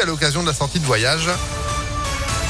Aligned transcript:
à 0.00 0.06
l'occasion 0.06 0.40
de 0.40 0.46
la 0.46 0.54
sortie 0.54 0.80
de 0.80 0.86
voyage. 0.86 1.28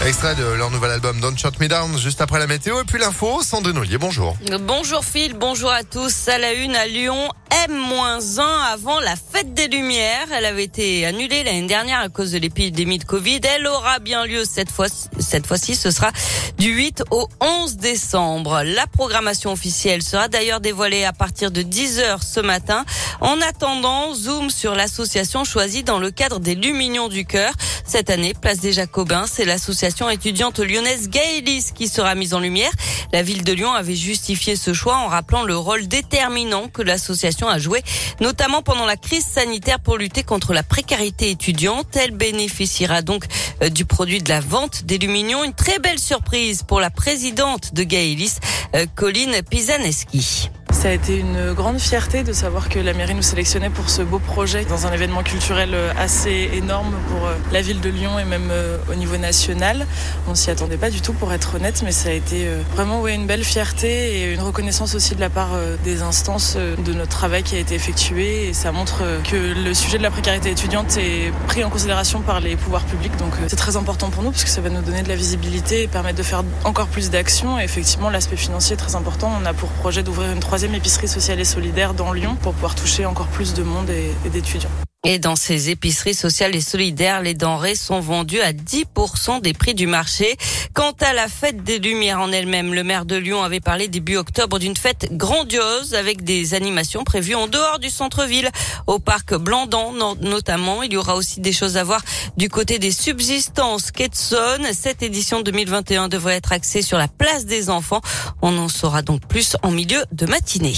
Extrait 0.06 0.37
de 0.37 0.44
leur 0.44 0.71
nouvel 0.71 0.92
album 0.92 1.21
Don't 1.21 1.37
Shut 1.37 1.58
Me 1.58 1.67
Down 1.67 1.99
juste 1.99 2.21
après 2.21 2.38
la 2.38 2.46
météo 2.46 2.80
et 2.80 2.84
puis 2.84 3.00
l'info, 3.00 3.42
Sandrine 3.42 3.79
Ollier, 3.79 3.99
bonjour. 3.99 4.37
Bonjour 4.61 5.04
Phil, 5.04 5.34
bonjour 5.34 5.73
à 5.73 5.83
tous. 5.83 6.28
À 6.28 6.39
la 6.39 6.52
une 6.52 6.76
à 6.76 6.86
Lyon, 6.86 7.28
M-1 7.52 8.41
avant 8.72 8.98
la 9.00 9.14
fête 9.14 9.52
des 9.52 9.68
Lumières. 9.68 10.29
Elle 10.32 10.46
avait 10.46 10.64
été 10.64 11.04
annulée 11.04 11.45
l'année 11.45 11.66
dernière 11.66 12.00
à 12.00 12.09
cause 12.09 12.32
de 12.32 12.38
l'épidémie 12.38 12.96
de 12.96 13.04
Covid. 13.04 13.40
Elle 13.45 13.66
aura 13.66 13.98
bien 13.98 14.24
lieu 14.24 14.45
cette 14.46 14.70
fois 14.70 14.86
cette 15.18 15.46
fois-ci. 15.46 15.77
Ce 15.77 15.91
sera 15.91 16.12
du 16.56 16.70
8 16.70 17.04
au 17.10 17.28
11 17.41 17.77
décembre. 17.77 18.62
La 18.64 18.86
programmation 18.86 19.52
officielle 19.52 20.02
sera 20.02 20.28
d'ailleurs 20.28 20.60
dévoilée 20.60 21.04
à 21.04 21.12
partir 21.12 21.50
de 21.50 21.60
10 21.60 21.98
heures 21.98 22.23
ce 22.23 22.41
matin. 22.41 22.86
En 23.20 23.38
attendant, 23.42 24.14
zoom 24.14 24.48
sur 24.48 24.74
l'association 24.74 25.45
choisie 25.45 25.82
dans 25.82 25.98
le 25.98 26.10
cadre 26.10 26.41
des 26.41 26.55
Luminions 26.55 27.09
du 27.09 27.27
Cœur. 27.27 27.52
Cette 27.84 28.09
année, 28.09 28.32
place 28.32 28.60
des 28.60 28.73
Jacobins, 28.73 29.27
c'est 29.30 29.45
l'association 29.45 30.09
étudiante 30.09 30.59
lyonnaise 30.59 31.10
Gaëlis 31.10 31.66
qui 31.74 31.88
sera 31.88 32.14
mise 32.14 32.32
en 32.32 32.41
lumière. 32.41 32.73
La 33.12 33.23
ville 33.23 33.45
de 33.45 33.52
Lyon 33.52 33.73
avait 33.73 33.95
justifié 33.95 34.56
ce 34.56 34.73
choix 34.73 34.96
en 34.96 35.09
rappelant 35.09 35.42
le 35.42 35.56
rôle 35.56 35.87
déterminant 35.87 36.69
que 36.69 36.80
l'association 36.80 37.41
a 37.48 37.59
joué, 37.59 37.82
notamment 38.20 38.62
pendant 38.62 38.87
la 38.87 38.96
crise 38.96 39.24
sanitaire 39.24 39.80
pour 39.80 39.98
lutter 39.98 40.23
contre 40.23 40.52
la 40.52 40.62
précarité 40.62 41.30
étudiante. 41.30 41.96
Elle 41.96 42.12
bénéficiera 42.12 43.02
donc 43.02 43.24
euh, 43.62 43.68
du 43.68 43.84
produit 43.84 44.23
de 44.23 44.28
la 44.28 44.41
vente 44.41 44.84
des 44.84 44.98
Luminions. 44.98 45.45
Une 45.45 45.55
très 45.55 45.78
belle 45.78 45.98
surprise 45.98 46.62
pour 46.62 46.80
la 46.80 46.91
présidente 46.91 47.74
de 47.74 47.82
Gaëlis, 47.82 48.37
euh, 48.74 48.87
Colline 48.95 49.42
Pisaneski. 49.48 50.51
Ça 50.82 50.88
a 50.88 50.92
été 50.95 51.16
une 51.16 51.52
grande 51.52 51.78
fierté 51.78 52.24
de 52.24 52.32
savoir 52.32 52.68
que 52.68 52.80
la 52.80 52.92
mairie 52.92 53.14
nous 53.14 53.23
sélectionnait 53.23 53.70
pour 53.70 53.88
ce 53.88 54.02
beau 54.02 54.18
projet 54.18 54.64
dans 54.64 54.84
un 54.84 54.92
événement 54.92 55.23
culturel 55.23 55.74
euh, 55.74 55.92
assez 55.96 56.50
énorme 56.54 56.92
pour 57.06 57.24
euh, 57.24 57.36
la 57.52 57.62
ville 57.62 57.80
de 57.80 57.88
Lyon 57.88 58.18
et 58.18 58.24
même 58.24 58.48
euh, 58.50 58.78
au 58.90 58.96
niveau 58.96 59.16
national. 59.16 59.87
On 60.26 60.34
s'y 60.34 60.50
attendait 60.50 60.78
pas 60.78 60.90
du 60.90 61.00
tout 61.00 61.12
pour 61.12 61.32
être 61.32 61.54
honnête, 61.54 61.82
mais 61.84 61.92
ça 61.92 62.09
a 62.09 62.12
été 62.12 62.48
vraiment 62.74 63.01
ouais, 63.01 63.15
une 63.15 63.29
belle 63.29 63.45
fierté 63.45 64.23
et 64.23 64.33
une 64.33 64.41
reconnaissance 64.41 64.97
aussi 64.97 65.15
de 65.15 65.20
la 65.20 65.31
part 65.31 65.51
des 65.84 66.03
instances 66.03 66.57
de 66.57 66.92
notre 66.92 67.11
travail 67.11 67.45
qui 67.45 67.55
a 67.55 67.61
été 67.61 67.77
effectué. 67.77 68.48
Et 68.48 68.53
ça 68.53 68.73
montre 68.73 69.05
que 69.31 69.37
le 69.37 69.75
sujet 69.75 69.98
de 69.98 70.03
la 70.03 70.11
précarité 70.11 70.51
étudiante 70.51 70.97
est 70.97 71.33
pris 71.47 71.62
en 71.62 71.70
considération 71.70 72.23
par 72.23 72.41
les 72.41 72.57
pouvoirs 72.57 72.85
publics. 72.85 73.17
Donc 73.19 73.35
c'est 73.47 73.57
très 73.57 73.77
important 73.77 74.11
pour 74.11 74.25
nous 74.25 74.31
parce 74.31 74.42
que 74.42 74.51
ça 74.51 74.61
va 74.61 74.69
nous 74.69 74.83
donner 74.83 75.03
de 75.03 75.09
la 75.09 75.17
visibilité 75.17 75.83
et 75.83 75.87
permettre 75.87 76.19
de 76.19 76.25
faire 76.25 76.42
encore 76.64 76.89
plus 76.89 77.11
d'actions. 77.11 77.61
Et 77.61 77.64
effectivement, 77.64 78.11
l'aspect 78.11 78.37
financier 78.37 78.75
est 78.75 78.79
très 78.79 78.97
important. 78.97 79.33
On 79.41 79.45
a 79.45 79.53
pour 79.53 79.69
projet 79.69 80.03
d'ouvrir 80.03 80.33
une 80.33 80.41
troisième 80.41 80.72
épicerie 80.75 81.09
sociale 81.09 81.41
et 81.41 81.45
solidaire 81.45 81.95
dans 81.95 82.12
Lyon 82.12 82.37
pour 82.41 82.53
pouvoir 82.53 82.75
toucher 82.75 83.06
encore 83.06 83.28
plus 83.28 83.55
de 83.55 83.62
monde 83.62 83.91
et, 83.91 84.12
d'étudiants. 84.31 84.70
Et 85.05 85.19
dans 85.19 85.34
ces 85.34 85.69
épiceries 85.69 86.14
sociales 86.14 86.55
et 86.55 86.61
solidaires, 86.61 87.22
les 87.22 87.34
denrées 87.34 87.75
sont 87.75 87.98
vendues 87.98 88.41
à 88.41 88.53
10% 88.53 89.41
des 89.41 89.53
prix 89.53 89.75
du 89.75 89.89
marché. 89.89 90.36
Quant 90.75 90.92
à 91.00 91.12
la 91.12 91.27
fête 91.27 91.64
des 91.64 91.81
Lumières 91.81 92.20
en 92.20 92.31
elle-même, 92.31 92.72
le 92.72 92.84
maire 92.84 93.05
de 93.05 93.17
Lyon 93.17 93.42
avait 93.42 93.58
parlé 93.58 93.89
début 93.89 94.17
octobre 94.17 94.61
d'une 94.61 94.77
fête 94.77 95.08
grandiose 95.11 95.95
avec 95.95 96.23
des 96.23 96.55
animations 96.55 97.03
prévues 97.03 97.34
en 97.34 97.48
dehors 97.48 97.80
du 97.80 97.91
centre-ville, 97.91 98.48
au 98.86 99.00
parc 99.00 99.34
Blandan 99.34 100.14
notamment. 100.20 100.84
Il 100.84 100.92
y 100.92 100.97
aura 100.97 101.17
aussi 101.17 101.41
des 101.41 101.53
choses 101.53 101.77
à 101.77 101.83
voir 101.83 102.03
du 102.36 102.48
côté 102.48 102.78
des 102.78 102.92
subsistances 102.92 103.91
Ketson. 103.91 104.61
Cette 104.73 105.03
édition 105.03 105.41
2021 105.41 106.06
devrait 106.06 106.36
être 106.36 106.53
axée 106.53 106.80
sur 106.80 106.97
la 106.97 107.08
place 107.08 107.45
des 107.45 107.70
enfants. 107.70 108.03
On 108.41 108.56
en 108.56 108.69
saura 108.69 109.03
donc 109.03 109.27
plus 109.27 109.56
en 109.64 109.73
milieu 109.73 110.05
de 110.12 110.27
matinée. 110.27 110.77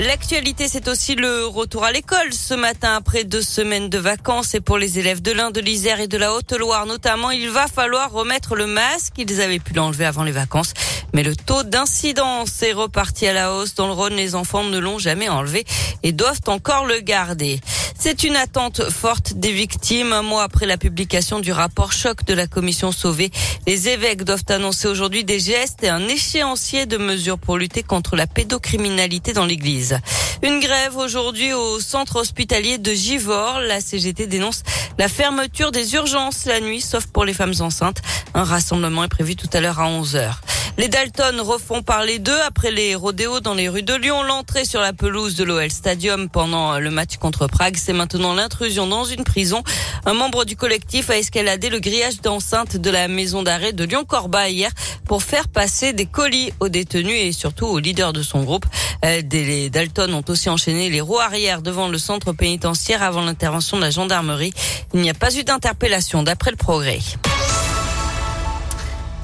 L'actualité, 0.00 0.66
c'est 0.66 0.88
aussi 0.88 1.14
le 1.14 1.44
retour 1.44 1.84
à 1.84 1.92
l'école 1.92 2.32
ce 2.32 2.54
matin 2.54 2.94
après 2.94 3.24
deux 3.24 3.42
semaines 3.42 3.90
de 3.90 3.98
vacances 3.98 4.54
et 4.54 4.60
pour 4.62 4.78
les 4.78 4.98
élèves 4.98 5.20
de 5.20 5.30
l'Inde, 5.30 5.52
de 5.52 5.60
l'Isère 5.60 6.00
et 6.00 6.08
de 6.08 6.16
la 6.16 6.32
Haute-Loire 6.32 6.86
notamment, 6.86 7.30
il 7.30 7.50
va 7.50 7.66
falloir 7.66 8.10
remettre 8.10 8.56
le 8.56 8.66
masque. 8.66 9.12
Ils 9.18 9.42
avaient 9.42 9.58
pu 9.58 9.74
l'enlever 9.74 10.06
avant 10.06 10.22
les 10.22 10.32
vacances, 10.32 10.72
mais 11.12 11.22
le 11.22 11.36
taux 11.36 11.64
d'incidence 11.64 12.62
est 12.62 12.72
reparti 12.72 13.26
à 13.26 13.34
la 13.34 13.52
hausse. 13.52 13.74
Dans 13.74 13.88
le 13.88 13.92
Rhône, 13.92 14.14
les 14.14 14.34
enfants 14.34 14.64
ne 14.64 14.78
l'ont 14.78 14.98
jamais 14.98 15.28
enlevé 15.28 15.66
et 16.02 16.12
doivent 16.12 16.40
encore 16.46 16.86
le 16.86 17.00
garder. 17.00 17.60
C'est 18.02 18.24
une 18.24 18.36
attente 18.36 18.88
forte 18.88 19.34
des 19.34 19.52
victimes. 19.52 20.14
Un 20.14 20.22
mois 20.22 20.42
après 20.42 20.64
la 20.64 20.78
publication 20.78 21.38
du 21.38 21.52
rapport 21.52 21.92
choc 21.92 22.24
de 22.24 22.32
la 22.32 22.46
commission 22.46 22.92
Sauvée, 22.92 23.30
les 23.66 23.90
évêques 23.90 24.24
doivent 24.24 24.46
annoncer 24.48 24.88
aujourd'hui 24.88 25.22
des 25.22 25.38
gestes 25.38 25.84
et 25.84 25.90
un 25.90 26.08
échéancier 26.08 26.86
de 26.86 26.96
mesures 26.96 27.38
pour 27.38 27.58
lutter 27.58 27.82
contre 27.82 28.16
la 28.16 28.26
pédocriminalité 28.26 29.34
dans 29.34 29.44
l'église. 29.44 29.98
Une 30.42 30.60
grève 30.60 30.96
aujourd'hui 30.96 31.52
au 31.52 31.78
centre 31.78 32.16
hospitalier 32.16 32.78
de 32.78 32.90
Givors. 32.90 33.60
La 33.60 33.82
CGT 33.82 34.26
dénonce 34.26 34.62
la 34.98 35.08
fermeture 35.08 35.70
des 35.70 35.92
urgences 35.92 36.46
la 36.46 36.60
nuit, 36.60 36.80
sauf 36.80 37.06
pour 37.06 37.26
les 37.26 37.34
femmes 37.34 37.54
enceintes. 37.60 38.00
Un 38.32 38.44
rassemblement 38.44 39.04
est 39.04 39.08
prévu 39.08 39.36
tout 39.36 39.50
à 39.52 39.60
l'heure 39.60 39.78
à 39.78 39.86
11 39.86 40.16
heures. 40.16 40.40
Les 40.80 40.88
Dalton 40.88 41.42
refont 41.42 41.82
parler 41.82 42.18
d'eux 42.18 42.40
après 42.46 42.70
les 42.70 42.94
rodéos 42.94 43.40
dans 43.40 43.52
les 43.52 43.68
rues 43.68 43.82
de 43.82 43.92
Lyon. 43.92 44.22
L'entrée 44.22 44.64
sur 44.64 44.80
la 44.80 44.94
pelouse 44.94 45.36
de 45.36 45.44
l'OL 45.44 45.70
Stadium 45.70 46.30
pendant 46.30 46.78
le 46.78 46.90
match 46.90 47.18
contre 47.18 47.48
Prague, 47.48 47.76
c'est 47.76 47.92
maintenant 47.92 48.32
l'intrusion 48.32 48.86
dans 48.86 49.04
une 49.04 49.22
prison. 49.22 49.62
Un 50.06 50.14
membre 50.14 50.46
du 50.46 50.56
collectif 50.56 51.10
a 51.10 51.18
escaladé 51.18 51.68
le 51.68 51.80
grillage 51.80 52.22
d'enceinte 52.22 52.78
de 52.78 52.88
la 52.88 53.08
maison 53.08 53.42
d'arrêt 53.42 53.74
de 53.74 53.84
Lyon-Corba 53.84 54.48
hier 54.48 54.70
pour 55.04 55.22
faire 55.22 55.48
passer 55.48 55.92
des 55.92 56.06
colis 56.06 56.50
aux 56.60 56.70
détenus 56.70 57.26
et 57.26 57.32
surtout 57.32 57.66
aux 57.66 57.78
leaders 57.78 58.14
de 58.14 58.22
son 58.22 58.42
groupe. 58.42 58.64
Euh, 59.04 59.20
les 59.30 59.68
Dalton 59.68 60.14
ont 60.14 60.24
aussi 60.28 60.48
enchaîné 60.48 60.88
les 60.88 61.02
roues 61.02 61.20
arrière 61.20 61.60
devant 61.60 61.88
le 61.88 61.98
centre 61.98 62.32
pénitentiaire 62.32 63.02
avant 63.02 63.20
l'intervention 63.20 63.76
de 63.76 63.82
la 63.82 63.90
gendarmerie. 63.90 64.54
Il 64.94 65.02
n'y 65.02 65.10
a 65.10 65.14
pas 65.14 65.36
eu 65.36 65.44
d'interpellation 65.44 66.22
d'après 66.22 66.52
le 66.52 66.56
progrès. 66.56 67.00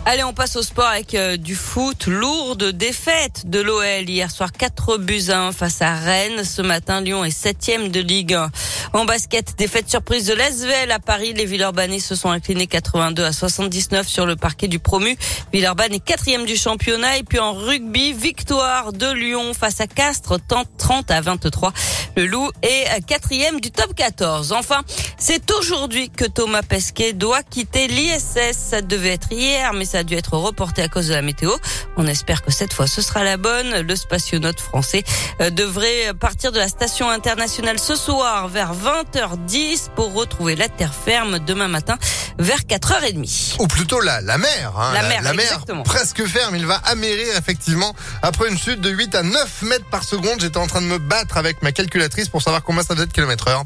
Allez, 0.09 0.23
on 0.23 0.33
passe 0.33 0.55
au 0.55 0.63
sport 0.63 0.87
avec 0.87 1.17
euh, 1.17 1.37
du 1.37 1.57
foot. 1.57 2.07
Lourde 2.07 2.71
défaite 2.71 3.51
de 3.51 3.59
l'OL 3.59 4.09
hier 4.09 4.31
soir 4.31 4.53
4 4.53 4.99
buts 4.99 5.31
1 5.31 5.51
face 5.51 5.83
à 5.83 5.97
Rennes. 5.97 6.45
Ce 6.45 6.63
matin, 6.63 7.01
Lyon 7.01 7.25
est 7.25 7.33
septième 7.33 7.89
de 7.89 7.99
Ligue 7.99 8.35
1. 8.35 8.53
En 8.93 9.05
basket, 9.05 9.57
défaite 9.59 9.91
surprise 9.91 10.27
de 10.27 10.35
l'Asvel 10.35 10.91
à 10.91 10.99
Paris. 10.99 11.33
Les 11.35 11.45
Villeurbanais 11.45 11.99
se 11.99 12.15
sont 12.15 12.31
inclinés 12.31 12.67
82 12.67 13.25
à 13.25 13.33
79 13.33 14.09
sur 14.09 14.27
le 14.27 14.37
parquet 14.37 14.69
du 14.69 14.79
promu. 14.79 15.17
Villeurbanne 15.53 15.95
est 15.95 16.05
quatrième 16.05 16.45
du 16.45 16.57
championnat. 16.57 17.19
Et 17.19 17.23
puis 17.23 17.39
en 17.39 17.53
rugby, 17.53 18.13
victoire 18.13 18.93
de 18.93 19.11
Lyon 19.11 19.53
face 19.55 19.81
à 19.81 19.87
Castres, 19.87 20.39
30 20.79 21.11
à 21.11 21.21
23. 21.21 21.73
Le 22.17 22.27
Loup 22.27 22.51
est 22.63 23.05
quatrième 23.07 23.61
du 23.61 23.71
top 23.71 23.95
14. 23.95 24.53
Enfin, 24.53 24.83
c'est 25.19 25.51
aujourd'hui 25.53 26.09
que 26.11 26.25
Thomas 26.25 26.63
Pesquet 26.63 27.13
doit 27.13 27.43
quitter 27.43 27.89
l'ISS. 27.89 28.53
Ça 28.53 28.81
devait 28.81 29.13
être 29.13 29.33
hier, 29.33 29.73
mais 29.75 29.85
ça 29.85 29.99
a 29.99 30.03
dû 30.03 30.15
être 30.15 30.35
reporté 30.35 30.83
à 30.83 30.89
cause 30.89 31.09
de 31.09 31.15
la 31.15 31.23
météo. 31.23 31.51
On 31.97 32.07
espère 32.07 32.43
que 32.43 32.53
cette 32.53 32.73
fois 32.73 32.87
ce 32.87 33.03
sera 33.03 33.25
la 33.25 33.37
bonne. 33.37 33.81
Le 33.81 33.97
spationaute 33.97 34.61
français 34.61 35.05
euh, 35.41 35.51
devrait 35.51 36.15
partir 36.19 36.53
de 36.53 36.59
la 36.59 36.69
station 36.69 37.11
internationale 37.11 37.79
ce 37.79 37.97
soir 37.97 38.49
vers 38.49 38.73
20h10 38.77 39.91
pour 39.95 40.13
retrouver 40.13 40.57
la 40.57 40.69
terre 40.69 40.93
ferme 40.95 41.39
demain 41.39 41.69
matin 41.69 41.97
vers 42.39 42.61
4h30. 42.61 43.57
Ou 43.59 43.67
plutôt 43.67 44.01
la, 44.01 44.21
la 44.21 44.39
mer. 44.39 44.73
Hein, 44.79 44.93
la, 44.95 45.03
mer, 45.03 45.23
la 45.23 45.33
mer 45.33 45.65
presque 45.85 46.25
ferme. 46.27 46.57
Il 46.57 46.67
va 46.67 46.77
amérir 46.85 47.37
effectivement 47.37 47.95
après 48.23 48.49
une 48.49 48.59
chute 48.59 48.81
de 48.81 48.91
8 48.91 49.15
à 49.15 49.23
9 49.23 49.63
mètres 49.63 49.87
par 49.91 50.05
seconde. 50.05 50.41
J'étais 50.41 50.59
en 50.59 50.67
train 50.67 50.81
de 50.81 50.87
me 50.87 50.99
battre 50.99 51.37
avec 51.37 51.63
ma 51.63 51.73
calculatrice 51.73 52.29
pour 52.29 52.43
savoir 52.43 52.63
combien 52.63 52.83
ça 52.83 52.95
doit 52.95 53.05
être 53.05 53.13
kilomètre 53.13 53.49
heure. 53.49 53.65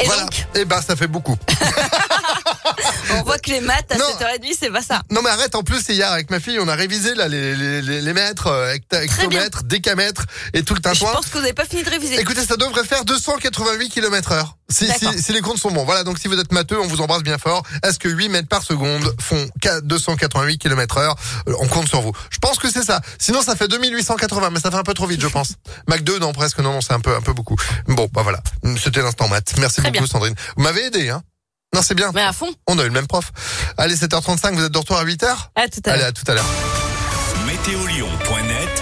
Et 0.00 0.06
voilà. 0.06 0.22
Donc 0.22 0.40
Et 0.54 0.60
eh 0.60 0.64
ben 0.64 0.80
ça 0.82 0.96
fait 0.96 1.06
beaucoup. 1.06 1.36
on 3.14 3.22
voit 3.22 3.38
que 3.38 3.50
les 3.50 3.60
maths 3.60 3.90
à 3.90 3.96
7h30, 3.96 4.54
c'est 4.58 4.70
pas 4.70 4.82
ça. 4.82 5.02
Non, 5.10 5.20
mais 5.22 5.30
arrête, 5.30 5.54
en 5.54 5.62
plus, 5.62 5.88
hier, 5.88 6.10
avec 6.10 6.30
ma 6.30 6.40
fille, 6.40 6.58
on 6.60 6.68
a 6.68 6.74
révisé 6.74 7.14
là, 7.14 7.28
les, 7.28 7.54
les, 7.54 8.00
les, 8.00 8.12
mètres, 8.12 8.46
euh, 8.48 8.74
hectomètres, 8.74 9.64
décamètres 9.64 10.26
et 10.52 10.62
tout 10.62 10.74
le 10.74 10.80
tintouin. 10.80 11.10
Je 11.10 11.16
pense 11.16 11.26
que 11.26 11.32
vous 11.32 11.40
n'avez 11.40 11.52
pas 11.52 11.64
fini 11.64 11.82
de 11.82 11.90
réviser. 11.90 12.18
Écoutez, 12.20 12.44
ça 12.44 12.56
devrait 12.56 12.84
faire 12.84 13.04
288 13.04 13.88
km 13.88 14.32
heure. 14.32 14.56
Si, 14.68 14.88
si, 14.90 15.22
si, 15.22 15.32
les 15.32 15.40
comptes 15.42 15.58
sont 15.58 15.70
bons. 15.70 15.84
Voilà, 15.84 16.02
donc 16.02 16.18
si 16.18 16.28
vous 16.28 16.38
êtes 16.38 16.50
matheux, 16.52 16.80
on 16.80 16.86
vous 16.86 17.02
embrasse 17.02 17.22
bien 17.22 17.36
fort. 17.36 17.62
Est-ce 17.82 17.98
que 17.98 18.08
8 18.08 18.28
mètres 18.30 18.48
par 18.48 18.62
seconde 18.62 19.14
font 19.20 19.46
288 19.82 20.58
km 20.58 20.98
heure 20.98 21.14
euh, 21.48 21.54
On 21.60 21.68
compte 21.68 21.88
sur 21.88 22.00
vous. 22.00 22.12
Je 22.30 22.38
pense 22.38 22.58
que 22.58 22.70
c'est 22.70 22.82
ça. 22.82 23.00
Sinon, 23.18 23.42
ça 23.42 23.54
fait 23.54 23.68
2880, 23.68 24.50
mais 24.50 24.60
ça 24.60 24.70
fait 24.70 24.76
un 24.76 24.82
peu 24.82 24.94
trop 24.94 25.06
vite, 25.06 25.20
je 25.20 25.28
pense. 25.28 25.54
Mac 25.88 26.02
2, 26.02 26.18
non, 26.18 26.32
presque, 26.32 26.58
non, 26.58 26.72
non, 26.72 26.80
c'est 26.80 26.94
un 26.94 27.00
peu, 27.00 27.14
un 27.14 27.20
peu 27.20 27.32
beaucoup. 27.32 27.56
Bon, 27.86 28.08
bah 28.12 28.22
voilà. 28.22 28.40
C'était 28.82 29.02
l'instant 29.02 29.28
maths. 29.28 29.52
Merci 29.58 29.82
beaucoup, 29.82 30.06
Sandrine. 30.06 30.34
Vous 30.56 30.62
m'avez 30.62 30.86
aidé, 30.86 31.10
hein 31.10 31.22
non, 31.74 31.82
c'est 31.82 31.94
bien. 31.94 32.10
Mais 32.14 32.22
à 32.22 32.32
fond. 32.32 32.52
On 32.66 32.78
a 32.78 32.82
eu 32.82 32.86
le 32.86 32.92
même 32.92 33.06
prof. 33.06 33.32
Allez, 33.78 33.96
7h35, 33.96 34.54
vous 34.54 34.64
êtes 34.64 34.72
de 34.72 34.78
retour 34.78 34.96
à 34.96 35.04
8h 35.04 35.26
À 35.54 35.68
tout 35.68 35.80
à 35.84 35.90
l'heure. 35.90 35.94
Allez, 35.94 36.04
à 36.04 36.12
tout 36.12 36.24
à 36.30 36.34
l'heure. 36.34 36.44
Météolion.net 37.46 38.81